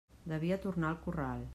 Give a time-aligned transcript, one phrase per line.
[0.31, 1.49] Devia tornar al corral.